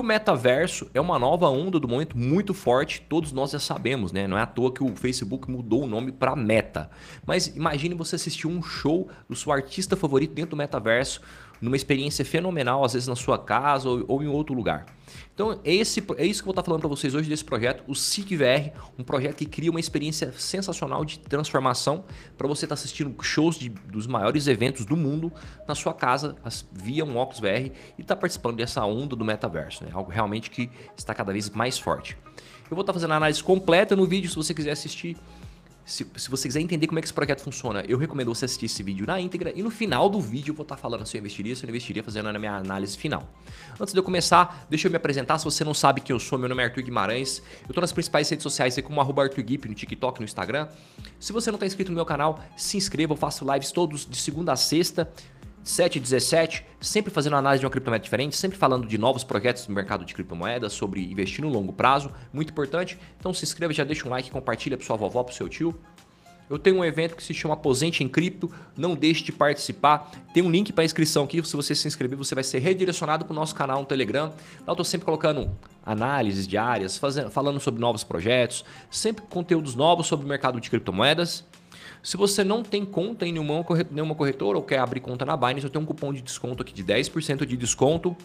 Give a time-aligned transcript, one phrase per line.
[0.00, 4.26] o metaverso é uma nova onda do momento muito forte, todos nós já sabemos, né?
[4.26, 6.90] Não é à toa que o Facebook mudou o nome para Meta.
[7.24, 11.20] Mas imagine você assistir um show do seu artista favorito dentro do metaverso,
[11.60, 14.86] numa experiência fenomenal, às vezes na sua casa ou, ou em outro lugar.
[15.34, 17.94] Então, esse, é isso que eu vou estar falando para vocês hoje desse projeto, o
[17.94, 22.04] SICVR, um projeto que cria uma experiência sensacional de transformação
[22.36, 25.32] para você estar assistindo shows de, dos maiores eventos do mundo
[25.66, 26.36] na sua casa
[26.72, 29.90] via um óculos VR e estar participando dessa onda do metaverso, né?
[29.94, 32.16] algo realmente que está cada vez mais forte.
[32.70, 35.16] Eu vou estar fazendo a análise completa no vídeo, se você quiser assistir
[35.84, 38.66] se, se, você quiser entender como é que esse projeto funciona, eu recomendo você assistir
[38.66, 41.20] esse vídeo na íntegra e no final do vídeo eu vou estar falando se eu
[41.20, 43.28] investiria, se eu investiria, fazendo a minha análise final.
[43.78, 45.38] Antes de eu começar, deixa eu me apresentar.
[45.38, 47.38] Se você não sabe quem eu sou, meu nome é Arthur Guimarães.
[47.62, 50.68] Eu estou nas principais redes sociais, como arroba ArthurGuip, no TikTok, no Instagram.
[51.18, 53.12] Se você não está inscrito no meu canal, se inscreva.
[53.12, 55.10] Eu faço lives todos de segunda a sexta.
[55.70, 59.68] 7 e 17, sempre fazendo análise de uma criptomoeda diferente, sempre falando de novos projetos
[59.68, 62.98] no mercado de criptomoedas, sobre investir no longo prazo, muito importante.
[63.18, 65.78] Então se inscreva, já deixa um like, compartilha para sua vovó, para seu tio.
[66.50, 70.10] Eu tenho um evento que se chama Aposente em Cripto, não deixe de participar.
[70.34, 73.32] Tem um link para inscrição aqui, se você se inscrever, você vai ser redirecionado para
[73.32, 74.26] o nosso canal no Telegram.
[74.26, 80.08] Lá eu estou sempre colocando análises diárias, fazendo, falando sobre novos projetos, sempre conteúdos novos
[80.08, 81.44] sobre o mercado de criptomoedas.
[82.02, 85.70] Se você não tem conta em nenhuma, corretora ou quer abrir conta na Binance, eu
[85.70, 88.16] tenho um cupom de desconto aqui de 10% de desconto.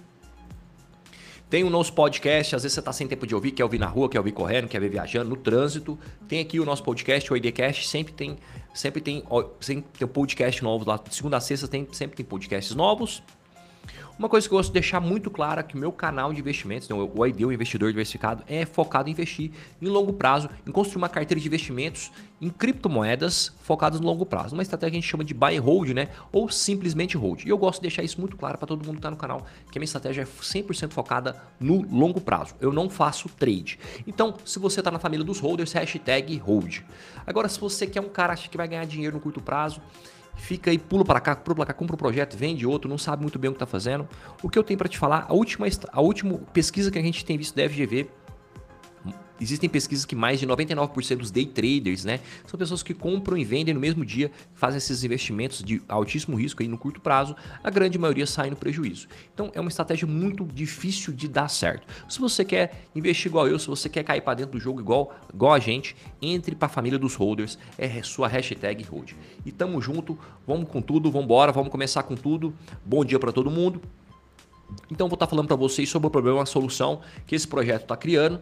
[1.49, 3.85] Tem o nosso podcast, às vezes você está sem tempo de ouvir, quer ouvir na
[3.85, 5.97] rua, quer ouvir correndo, quer ver viajando, no trânsito.
[6.27, 8.37] Tem aqui o nosso podcast, o IDcast, sempre tem,
[8.73, 9.23] sempre tem,
[9.59, 10.97] sempre tem podcast novo lá.
[10.97, 13.21] De segunda a sexta tem, sempre tem podcasts novos.
[14.17, 16.39] Uma coisa que eu gosto de deixar muito clara é que o meu canal de
[16.39, 20.71] investimentos, então, o ID, o investidor diversificado, é focado em investir em longo prazo, em
[20.71, 24.55] construir uma carteira de investimentos em criptomoedas focadas no longo prazo.
[24.55, 26.07] Uma estratégia que a gente chama de buy and hold, né?
[26.31, 27.43] Ou simplesmente hold.
[27.43, 29.45] E eu gosto de deixar isso muito claro para todo mundo que está no canal,
[29.69, 32.55] que a minha estratégia é 100% focada no longo prazo.
[32.61, 33.77] Eu não faço trade.
[34.07, 36.79] Então, se você está na família dos holders, hashtag hold.
[37.27, 39.81] Agora, se você quer um cara que vai ganhar dinheiro no curto prazo,
[40.35, 43.21] fica aí, pula para cá, pula para cá, compra um projeto, vende outro, não sabe
[43.21, 44.07] muito bem o que está fazendo.
[44.41, 47.25] O que eu tenho para te falar, a última, a última pesquisa que a gente
[47.25, 48.09] tem visto da FGV
[49.39, 53.43] Existem pesquisas que mais de 99% dos day traders, né, são pessoas que compram e
[53.43, 57.69] vendem no mesmo dia, fazem esses investimentos de altíssimo risco aí no curto prazo, a
[57.69, 59.07] grande maioria sai no prejuízo.
[59.33, 61.85] Então é uma estratégia muito difícil de dar certo.
[62.07, 65.13] Se você quer investir igual eu, se você quer cair para dentro do jogo igual,
[65.33, 69.13] igual a gente, entre para a família dos holders, é sua hashtag hold.
[69.45, 72.53] E tamo junto, vamos com tudo, vamos embora, vamos começar com tudo.
[72.85, 73.81] Bom dia para todo mundo.
[74.89, 77.83] Então vou estar tá falando para vocês sobre o problema, a solução que esse projeto
[77.83, 78.41] está criando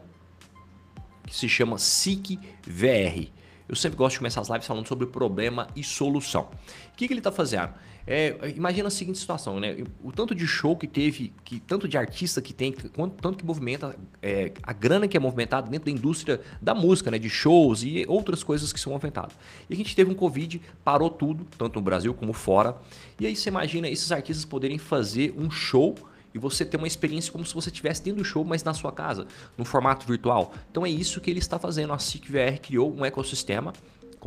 [1.25, 3.27] que se chama SIC VR.
[3.67, 6.43] Eu sempre gosto de começar as lives falando sobre problema e solução.
[6.91, 7.73] O que, que ele está fazendo?
[8.05, 9.77] É, imagina a seguinte situação, né?
[10.03, 13.45] O tanto de show que teve, que tanto de artista que tem, quanto, tanto que
[13.45, 17.17] movimenta, é, a grana que é movimentada dentro da indústria da música, né?
[17.17, 19.33] De shows e outras coisas que são movimentadas.
[19.69, 22.75] E a gente teve um Covid, parou tudo, tanto no Brasil como fora.
[23.17, 25.95] E aí você imagina esses artistas poderem fazer um show
[26.33, 28.91] e você ter uma experiência como se você estivesse dentro do show, mas na sua
[28.91, 29.27] casa,
[29.57, 30.53] no formato virtual.
[30.71, 31.93] Então é isso que ele está fazendo.
[31.93, 33.73] A SIC VR criou um ecossistema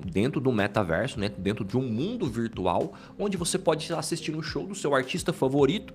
[0.05, 1.31] dentro do metaverso, né?
[1.39, 5.95] dentro de um mundo virtual, onde você pode assistir um show do seu artista favorito,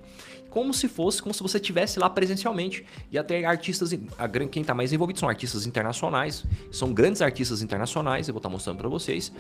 [0.50, 2.86] como se fosse, como se você estivesse lá presencialmente.
[3.12, 8.28] E até artistas, a, quem está mais envolvido são artistas internacionais, são grandes artistas internacionais,
[8.28, 9.32] eu vou estar tá mostrando para vocês,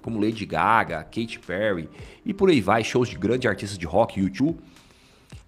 [0.00, 1.88] como Lady Gaga, Katy Perry
[2.24, 4.58] e por aí vai, shows de grandes artistas de rock, YouTube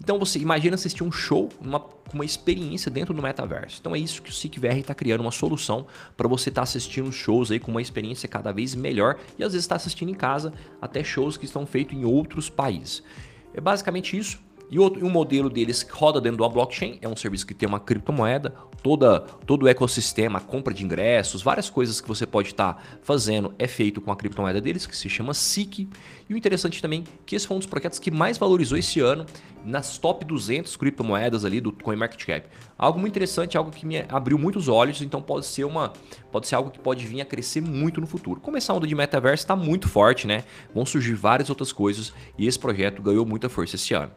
[0.01, 3.79] então você imagina assistir um show, uma, uma experiência dentro do metaverso.
[3.81, 5.87] Então é isso que o SICVR está criando, uma solução
[6.17, 9.53] para você estar tá assistindo shows aí com uma experiência cada vez melhor e às
[9.53, 13.03] vezes estar tá assistindo em casa até shows que estão feitos em outros países.
[13.55, 14.39] É basicamente isso.
[14.71, 17.79] E outro, um modelo deles roda dentro da blockchain, é um serviço que tem uma
[17.79, 18.53] criptomoeda,
[18.87, 23.53] toda, todo o ecossistema, compra de ingressos, várias coisas que você pode estar tá fazendo
[23.59, 25.89] é feito com a criptomoeda deles, que se chama SIC.
[26.29, 29.27] E o interessante também que esse foi um dos projetos que mais valorizou esse ano
[29.65, 32.49] nas top 200 criptomoedas ali do CoinMarketCap.
[32.79, 35.93] Algo muito interessante, algo que me abriu muitos olhos, então pode ser uma,
[36.31, 38.41] pode ser algo que pode vir a crescer muito no futuro.
[38.41, 40.45] Como essa onda de metaverso está muito forte, né?
[40.73, 44.13] Vão surgir várias outras coisas e esse projeto ganhou muita força esse ano.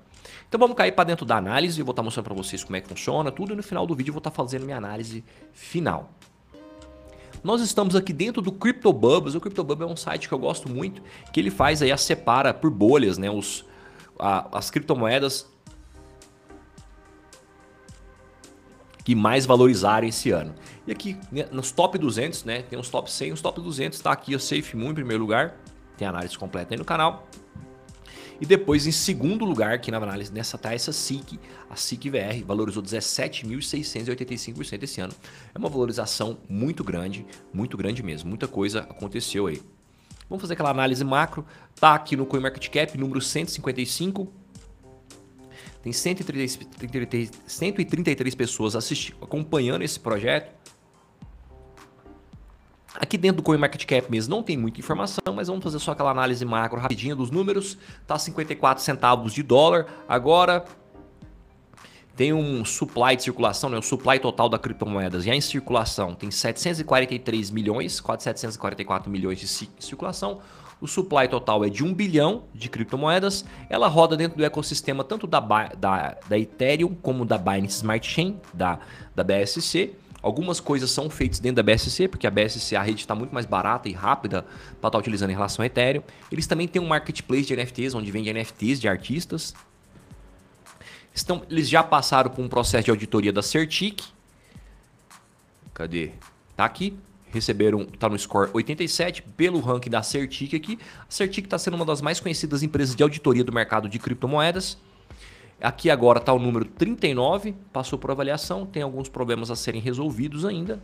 [0.47, 2.75] Então vamos cair para dentro da análise, eu vou estar tá mostrando para vocês como
[2.75, 4.77] é que funciona tudo e no final do vídeo eu vou estar tá fazendo minha
[4.77, 5.23] análise
[5.53, 6.11] final.
[7.43, 9.35] Nós estamos aqui dentro do CryptoBubbles.
[9.35, 12.53] O CryptoBubble é um site que eu gosto muito, que ele faz aí a separa
[12.53, 13.65] por bolhas, né, os,
[14.17, 15.47] a, as criptomoedas
[19.03, 20.53] que mais valorizaram esse ano.
[20.85, 24.11] E aqui né, nos top 200, né, tem os top 100, os top 200 está
[24.11, 25.55] aqui o SafeMoon em primeiro lugar.
[25.97, 27.27] Tem análise completa aí no canal.
[28.41, 31.37] E depois, em segundo lugar, aqui na análise, nessa tá essa SIC,
[31.69, 35.13] a SIC VR, valorizou 17.685% esse ano.
[35.53, 38.29] É uma valorização muito grande, muito grande mesmo.
[38.29, 39.61] Muita coisa aconteceu aí.
[40.29, 41.45] Vamos fazer aquela análise macro.
[41.79, 44.31] Tá aqui no CoinMarketCap, número 155.
[45.81, 50.53] Tem 133, 133 pessoas assistindo, acompanhando esse projeto.
[53.09, 56.45] Aqui dentro do CoinMarketCap mesmo não tem muita informação, mas vamos fazer só aquela análise
[56.45, 57.75] macro rapidinha dos números.
[58.05, 59.87] Tá 54 centavos de dólar.
[60.07, 60.63] Agora
[62.15, 66.29] tem um supply de circulação, né, o supply total da criptomoedas já em circulação tem
[66.29, 70.41] 743 milhões, quase 744 milhões de circulação.
[70.79, 73.43] O supply total é de 1 bilhão de criptomoedas.
[73.71, 78.39] Ela roda dentro do ecossistema tanto da, da, da Ethereum como da Binance Smart Chain,
[78.53, 78.77] da,
[79.15, 79.95] da BSC.
[80.21, 83.45] Algumas coisas são feitas dentro da BSC, porque a BSC, a rede está muito mais
[83.45, 86.03] barata e rápida para estar tá utilizando em relação ao Ethereum.
[86.31, 89.53] Eles também têm um marketplace de NFTs, onde vende NFTs de artistas.
[91.13, 94.01] Estão, eles já passaram por um processo de auditoria da Certic.
[95.73, 96.11] Cadê?
[96.55, 96.97] Tá aqui.
[97.31, 100.79] Receberam, tá no score 87 pelo ranking da Certic aqui.
[101.01, 104.77] A Certic está sendo uma das mais conhecidas empresas de auditoria do mercado de criptomoedas.
[105.61, 110.45] Aqui agora está o número 39, passou por avaliação, tem alguns problemas a serem resolvidos
[110.45, 110.81] ainda.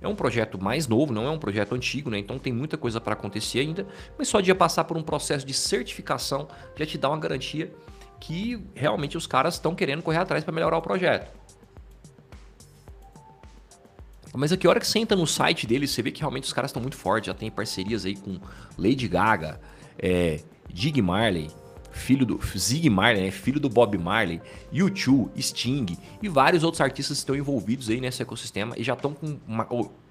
[0.00, 2.18] É um projeto mais novo, não é um projeto antigo, né?
[2.18, 3.86] então tem muita coisa para acontecer ainda,
[4.18, 7.72] mas só de passar por um processo de certificação já te dá uma garantia
[8.18, 11.30] que realmente os caras estão querendo correr atrás para melhorar o projeto.
[14.34, 16.52] Mas aqui, a hora que você entra no site deles, você vê que realmente os
[16.52, 18.40] caras estão muito fortes, já tem parcerias aí com
[18.78, 19.60] Lady Gaga,
[19.98, 20.40] é,
[20.72, 21.50] Dig Marley,
[21.92, 23.30] filho do Zig Marley, né?
[23.30, 24.40] filho do Bob Marley,
[24.72, 29.38] U2, Sting e vários outros artistas estão envolvidos aí nesse ecossistema e já estão com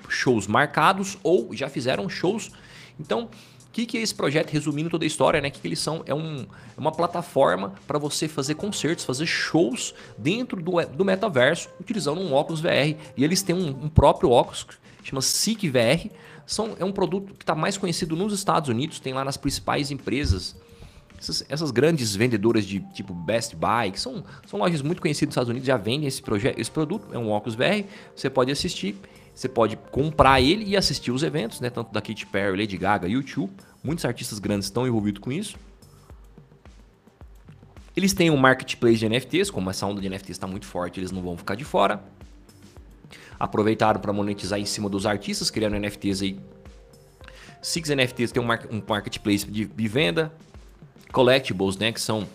[0.08, 2.52] shows marcados ou já fizeram shows.
[3.00, 3.30] Então,
[3.72, 5.48] o que, que é esse projeto, resumindo toda a história, né?
[5.48, 6.04] O que, que eles são?
[6.06, 11.70] É, um, é uma plataforma para você fazer concertos, fazer shows dentro do, do metaverso,
[11.80, 12.98] utilizando um óculos VR.
[13.16, 14.68] E eles têm um, um próprio óculos,
[15.04, 16.14] chama SIC VR.
[16.46, 19.90] São, é um produto que está mais conhecido nos Estados Unidos, tem lá nas principais
[19.90, 20.54] empresas
[21.22, 25.34] essas, essas, grandes vendedoras de tipo Best Buy, que são, são lojas muito conhecidas nos
[25.34, 26.22] Estados Unidos, já vendem esse,
[26.58, 27.86] esse produto, é um óculos VR,
[28.16, 28.96] você pode assistir,
[29.34, 31.70] você pode comprar ele e assistir os eventos, né?
[31.70, 33.54] Tanto da Katy Perry, Lady Gaga, YouTube.
[33.84, 35.56] Muitos artistas grandes estão envolvidos com isso.
[37.96, 41.12] Eles têm um marketplace de NFTs, como essa onda de NFTs está muito forte, eles
[41.12, 42.04] não vão ficar de fora.
[43.40, 46.40] Aproveitaram para monetizar em cima dos artistas, criando NFTs aí.
[47.62, 48.48] Six NFTs tem um,
[48.88, 50.32] marketplace de, de venda
[51.12, 51.92] collectibles, né?
[51.92, 52.28] Que são,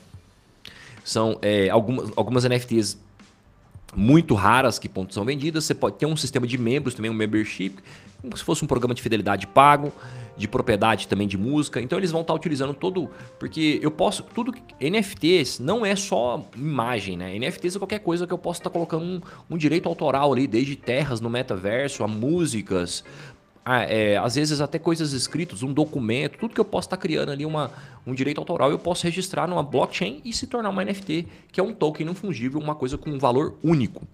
[1.05, 2.99] são é, algumas, algumas NFTs
[3.94, 5.64] muito raras que são vendidas.
[5.64, 7.76] Você pode ter um sistema de membros também, um membership,
[8.20, 9.93] como se fosse um programa de fidelidade pago,
[10.37, 11.81] de propriedade também de música.
[11.81, 13.08] Então eles vão estar utilizando todo,
[13.38, 17.38] porque eu posso tudo NFTs não é só imagem, né?
[17.38, 19.20] NFTs é qualquer coisa que eu possa estar colocando um,
[19.50, 23.02] um direito autoral ali, desde terras no metaverso, a músicas,
[23.68, 27.02] ah, é, às vezes até coisas escritas, um documento, tudo que eu posso estar tá
[27.02, 27.72] criando ali uma,
[28.06, 31.62] um direito autoral, eu posso registrar numa blockchain e se tornar uma NFT, que é
[31.64, 34.06] um token não fungível, uma coisa com um valor único.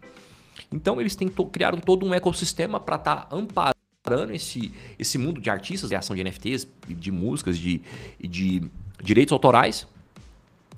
[0.73, 5.51] Então eles têm criaram todo um ecossistema para estar tá amparando esse, esse mundo de
[5.51, 7.83] artistas, de ação de NFTs, de músicas, de,
[8.19, 8.63] de
[9.03, 9.87] direitos autorais.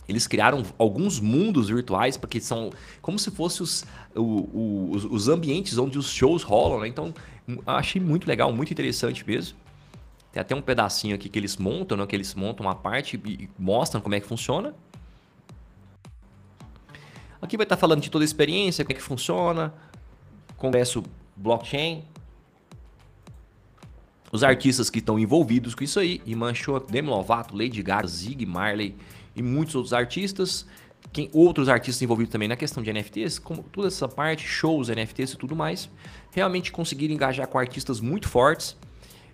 [0.09, 2.71] Eles criaram alguns mundos virtuais, porque são
[3.01, 6.89] como se fossem os, os, os ambientes onde os shows rolam, né?
[6.89, 7.15] Então
[7.67, 9.59] Achei muito legal, muito interessante mesmo.
[10.33, 12.07] Tem até um pedacinho aqui que eles montam, né?
[12.07, 14.75] que eles montam uma parte e mostram como é que funciona.
[17.41, 19.75] Aqui vai estar falando de toda a experiência, como é que funciona,
[20.57, 21.05] congresso
[21.37, 22.03] blockchain,
[24.35, 28.45] os artistas que estão envolvidos com isso aí, Iman Show, Demi Lovato, Lady Gaga, Zig
[28.45, 28.97] Marley
[29.37, 30.67] e muitos outros artistas.
[31.13, 35.33] Quem, outros artistas envolvidos também na questão de NFTs, como toda essa parte, shows, NFTs
[35.33, 35.89] e tudo mais
[36.33, 38.77] realmente conseguiram engajar com artistas muito fortes.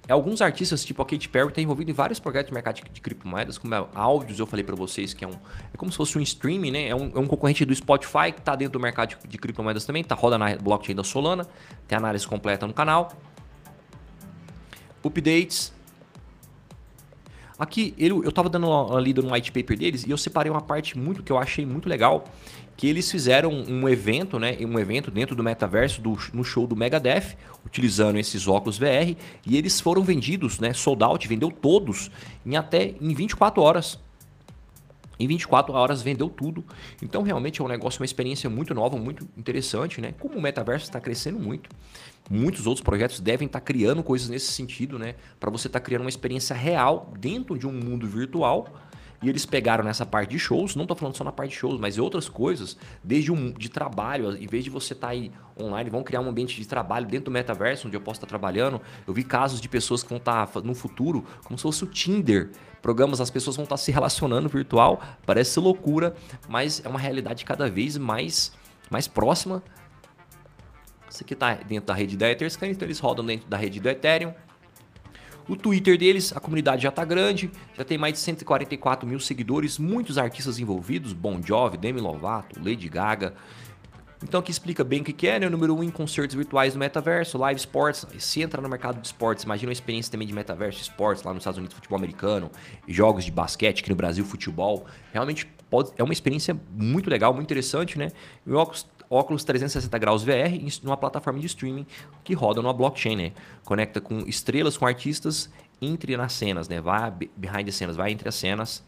[0.09, 3.01] Alguns artistas, tipo a Katy Perry, estão envolvidos em vários projetos de mercado de, de
[3.01, 5.35] criptomoedas, como a Áudios, eu falei para vocês que é um
[5.73, 6.89] é como se fosse um streaming, né?
[6.89, 9.85] É um, é um concorrente do Spotify que está dentro do mercado de, de criptomoedas
[9.85, 11.47] também, tá roda na blockchain da Solana,
[11.87, 13.13] tem análise completa no canal.
[15.05, 15.73] Updates.
[17.61, 20.63] Aqui, ele, eu estava dando uma lida no white paper deles e eu separei uma
[20.63, 22.25] parte muito que eu achei muito legal,
[22.75, 26.75] que eles fizeram um evento, né, um evento dentro do metaverso do, no show do
[26.75, 29.15] Megadeth, utilizando esses óculos VR,
[29.47, 32.11] e eles foram vendidos, né, sold out, vendeu todos
[32.47, 33.99] em até em 24 horas.
[35.21, 36.65] Em 24 horas vendeu tudo.
[37.03, 40.15] Então realmente é um negócio, uma experiência muito nova, muito interessante, né?
[40.19, 41.69] Como o metaverso está crescendo muito,
[42.31, 45.17] muitos outros projetos devem estar tá criando coisas nesse sentido, né?
[45.39, 48.67] Para você estar tá criando uma experiência real dentro de um mundo virtual
[49.23, 51.79] E eles pegaram nessa parte de shows, não estou falando só na parte de shows,
[51.79, 55.91] mas outras coisas, desde um de trabalho, em vez de você estar tá aí online,
[55.91, 58.81] vão criar um ambiente de trabalho dentro do metaverso, onde eu posso estar tá trabalhando.
[59.07, 61.87] Eu vi casos de pessoas que vão estar tá, no futuro, como se fosse o
[61.87, 62.51] Tinder.
[62.81, 66.15] Programas, as pessoas vão estar tá se relacionando virtual, parece loucura,
[66.49, 68.53] mas é uma realidade cada vez mais,
[68.91, 69.63] mais próxima.
[71.11, 73.89] Isso aqui está dentro da rede da Etherscan, então eles rodam dentro da rede do
[73.89, 74.33] Ethereum.
[75.51, 79.81] O Twitter deles, a comunidade já está grande, já tem mais de 144 mil seguidores,
[79.81, 83.35] muitos artistas envolvidos, Bon Jovi, Demi Lovato, Lady Gaga.
[84.23, 85.49] Então aqui explica bem o que é, né?
[85.49, 88.07] O número 1 um em concertos virtuais no metaverso, live sports.
[88.21, 91.41] Se entra no mercado de esportes, imagina uma experiência também de metaverso esportes lá nos
[91.41, 92.49] Estados Unidos, futebol americano,
[92.87, 94.87] jogos de basquete, aqui no Brasil, futebol.
[95.13, 98.13] Realmente pode, é uma experiência muito legal, muito interessante, né?
[98.47, 101.85] O óculos óculos 360 graus VR numa plataforma de streaming
[102.23, 103.33] que roda numa blockchain, né?
[103.65, 105.51] Conecta com estrelas, com artistas,
[105.83, 106.81] entre nas cenas, né?
[106.81, 108.85] Vai behind the cenas, vai entre as cenas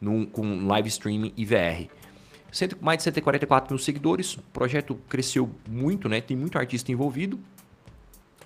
[0.00, 1.88] num, com live streaming e VR.
[2.80, 6.20] Mais de 144 mil seguidores, o projeto cresceu muito, né?
[6.20, 7.38] Tem muito artista envolvido.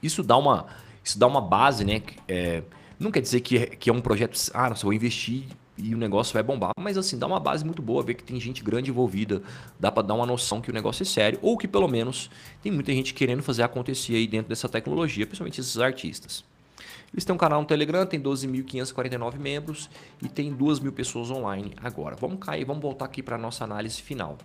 [0.02, 0.66] Isso dá uma,
[1.02, 2.02] isso dá uma base, né?
[2.28, 2.62] É,
[2.98, 5.98] não quer dizer que é, que é um projeto, ah, nossa, vou investir e o
[5.98, 6.72] negócio vai bombar.
[6.78, 9.42] Mas assim, dá uma base muito boa, ver que tem gente grande envolvida,
[9.78, 12.30] dá para dar uma noção que o negócio é sério, ou que pelo menos
[12.62, 16.44] tem muita gente querendo fazer acontecer aí dentro dessa tecnologia, principalmente esses artistas.
[17.12, 19.88] Eles têm um canal no Telegram, tem 12.549 membros
[20.20, 22.16] e tem 2 mil pessoas online agora.
[22.16, 24.36] Vamos cair, vamos voltar aqui para a nossa análise final.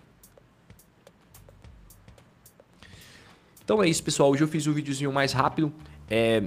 [3.64, 4.30] Então é isso, pessoal.
[4.30, 5.72] Hoje eu fiz um videozinho mais rápido.
[6.08, 6.44] É...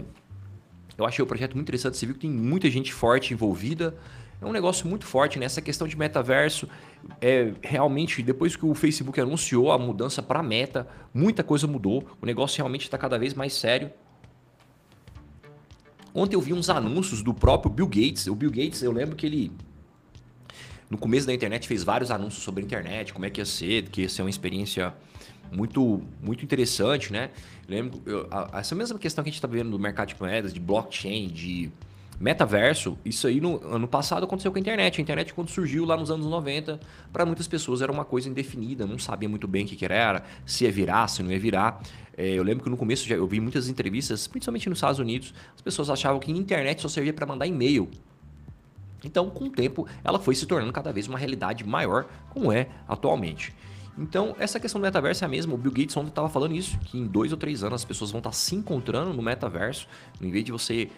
[0.98, 1.98] Eu achei o projeto muito interessante.
[1.98, 3.94] Você viu que tem muita gente forte envolvida
[4.44, 5.66] é um negócio muito forte nessa né?
[5.66, 6.68] questão de metaverso.
[7.22, 12.06] É, realmente, depois que o Facebook anunciou a mudança para meta, muita coisa mudou.
[12.22, 13.92] O negócio realmente está cada vez mais sério.
[16.14, 18.28] Ontem eu vi uns anúncios do próprio Bill Gates.
[18.28, 19.52] O Bill Gates, eu lembro que ele
[20.90, 23.90] no começo da internet fez vários anúncios sobre a internet, como é que ia ser,
[23.90, 24.94] que ia ser uma experiência
[25.52, 27.32] muito muito interessante, né?
[27.68, 30.16] Eu lembro eu, a, essa mesma questão que a gente está vendo no mercado de
[30.20, 31.72] moedas, de blockchain, de
[32.20, 35.00] Metaverso, isso aí no ano passado aconteceu com a internet.
[35.00, 36.80] A internet, quando surgiu lá nos anos 90,
[37.12, 40.24] para muitas pessoas era uma coisa indefinida, não sabia muito bem o que, que era,
[40.46, 41.82] se ia virar, se não ia virar.
[42.16, 45.34] É, eu lembro que no começo já, eu vi muitas entrevistas, principalmente nos Estados Unidos,
[45.56, 47.90] as pessoas achavam que a internet só servia para mandar e-mail.
[49.04, 52.70] Então, com o tempo, ela foi se tornando cada vez uma realidade maior, como é
[52.88, 53.54] atualmente.
[53.98, 55.54] Então, essa questão do metaverso é a mesma.
[55.54, 58.12] O Bill Gates ontem estava falando isso, que em dois ou três anos as pessoas
[58.12, 59.88] vão estar tá se encontrando no metaverso,
[60.22, 60.90] em vez de você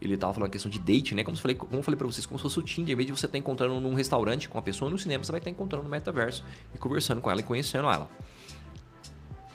[0.00, 1.24] ele tava falando a questão de date, né?
[1.24, 3.06] Como eu falei, como eu falei para vocês, como se fosse o Tinder, em vez
[3.06, 5.50] de você estar tá encontrando num restaurante com a pessoa no cinema, você vai estar
[5.50, 8.08] tá encontrando no metaverso e conversando com ela e conhecendo ela.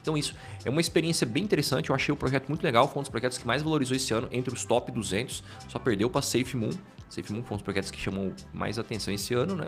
[0.02, 0.34] Então isso
[0.66, 3.38] é uma experiência bem interessante, eu achei o projeto muito legal, foi um dos projetos
[3.38, 6.72] que mais valorizou esse ano entre os top 200, só perdeu para Safe Moon.
[7.10, 9.68] Safe Moon foi um dos projetos que chamou mais atenção esse ano, né?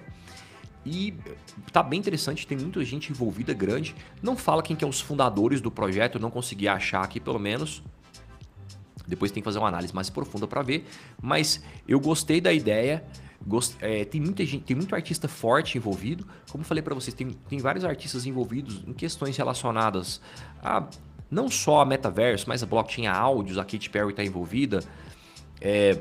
[0.85, 1.13] E
[1.71, 3.95] tá bem interessante, tem muita gente envolvida grande.
[4.21, 7.37] Não fala quem que é os fundadores do projeto, eu não consegui achar aqui pelo
[7.37, 7.83] menos,
[9.11, 10.87] depois tem que fazer uma análise mais profunda para ver.
[11.21, 13.03] Mas eu gostei da ideia.
[13.45, 13.75] Gost...
[13.81, 16.25] É, tem muita gente, tem muito artista forte envolvido.
[16.49, 20.19] Como falei para vocês, tem, tem vários artistas envolvidos em questões relacionadas
[20.63, 20.87] a
[21.29, 24.83] não só a metaverso, mas a blockchain, a áudios, a Katy Perry está envolvida.
[25.61, 25.97] É,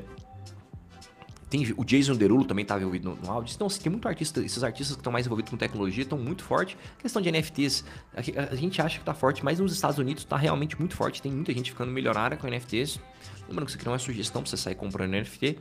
[1.51, 3.53] tem, o Jason Derulo também estava envolvido no, no áudio.
[3.53, 6.45] Então, assim, tem muito artista, esses artistas que estão mais envolvidos com tecnologia estão muito
[6.45, 6.77] fortes.
[6.97, 8.21] A questão de NFTs, a,
[8.53, 11.21] a gente acha que está forte, mas nos Estados Unidos está realmente muito forte.
[11.21, 13.01] Tem muita gente ficando milionária com NFTs.
[13.49, 15.59] Lembrando que isso aqui não é sugestão para você sair comprando NFT.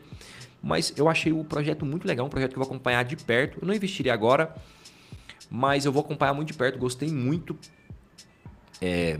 [0.61, 3.57] Mas eu achei o projeto muito legal, um projeto que eu vou acompanhar de perto.
[3.59, 4.55] Eu não investiria agora,
[5.49, 6.77] mas eu vou acompanhar muito de perto.
[6.77, 7.57] Gostei muito.
[8.79, 9.19] É,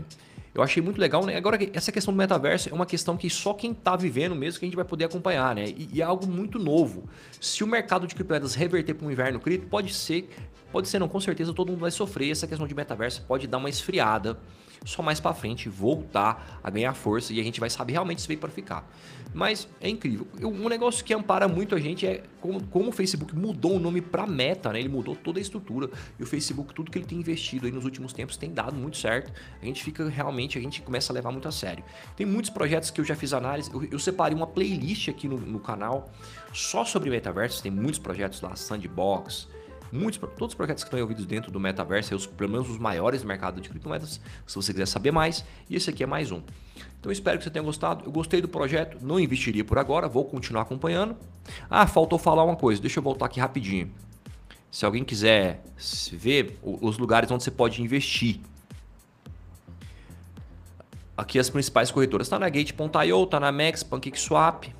[0.54, 1.36] eu achei muito legal, né?
[1.36, 4.64] Agora, essa questão do metaverso é uma questão que só quem está vivendo mesmo que
[4.64, 5.66] a gente vai poder acompanhar, né?
[5.66, 7.08] E, e é algo muito novo.
[7.40, 10.28] Se o mercado de criptomoedas reverter para um inverno cripto, pode ser,
[10.72, 12.30] pode ser não, com certeza todo mundo vai sofrer.
[12.30, 14.38] Essa questão de metaverso pode dar uma esfriada
[14.84, 18.28] só mais para frente voltar a ganhar força e a gente vai saber realmente se
[18.28, 18.88] veio para ficar.
[19.32, 20.26] Mas é incrível.
[20.42, 24.00] Um negócio que ampara muito a gente é como, como o Facebook mudou o nome
[24.00, 24.80] para Meta, né?
[24.80, 27.84] Ele mudou toda a estrutura e o Facebook tudo que ele tem investido aí nos
[27.84, 29.32] últimos tempos tem dado muito certo.
[29.62, 31.84] A gente fica realmente, a gente começa a levar muito a sério.
[32.16, 33.70] Tem muitos projetos que eu já fiz análise.
[33.72, 36.10] Eu, eu separei uma playlist aqui no, no canal
[36.52, 37.60] só sobre metaversos.
[37.60, 39.46] Tem muitos projetos lá, Sandbox,
[39.92, 43.22] muitos, todos os projetos que estão envolvidos dentro do metaverso, os, pelo menos os maiores
[43.22, 46.42] do mercado de criptomoedas, se você quiser saber mais, e esse aqui é mais um.
[46.98, 48.04] Então espero que você tenha gostado.
[48.04, 51.16] Eu gostei do projeto, não investiria por agora, vou continuar acompanhando.
[51.68, 53.90] Ah, faltou falar uma coisa, deixa eu voltar aqui rapidinho.
[54.70, 55.64] Se alguém quiser
[56.12, 58.38] ver os lugares onde você pode investir.
[61.16, 62.28] Aqui as principais corretoras.
[62.28, 64.72] Está na Gate.io, está na Max, PancakeSwap,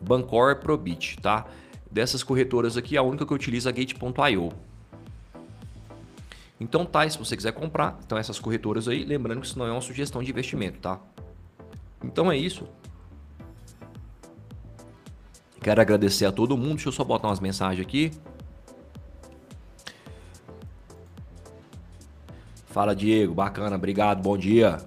[0.00, 1.46] Bancor, Probit, tá?
[1.94, 4.52] Dessas corretoras aqui, a única que eu utilizo é a Gate.io.
[6.58, 9.70] Então tá, se você quiser comprar, então essas corretoras aí, lembrando que isso não é
[9.70, 10.98] uma sugestão de investimento, tá?
[12.02, 12.66] Então é isso.
[15.62, 16.74] Quero agradecer a todo mundo.
[16.74, 18.10] Deixa eu só botar umas mensagens aqui.
[22.66, 23.34] Fala, Diego.
[23.34, 24.20] Bacana, obrigado.
[24.20, 24.78] Bom dia.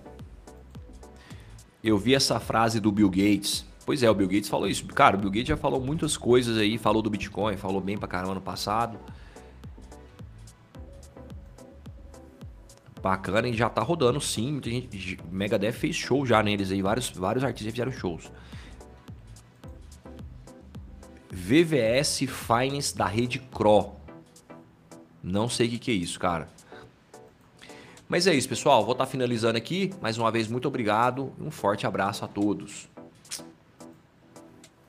[1.81, 3.65] Eu vi essa frase do Bill Gates.
[3.87, 4.85] Pois é, o Bill Gates falou isso.
[4.87, 8.05] Cara, o Bill Gates já falou muitas coisas aí, falou do Bitcoin, falou bem pra
[8.05, 8.99] caramba no passado.
[13.01, 14.51] Bacana, e já tá rodando sim.
[14.51, 18.29] Muita gente, Megadeth fez show já neles aí, vários, vários artistas fizeram shows.
[21.31, 23.95] VVS Finance da rede Cro.
[25.23, 26.49] Não sei o que, que é isso, cara.
[28.09, 28.83] Mas é isso, pessoal.
[28.83, 29.93] Vou estar tá finalizando aqui.
[30.01, 31.31] Mais uma vez, muito obrigado.
[31.39, 32.89] Um forte abraço a todos.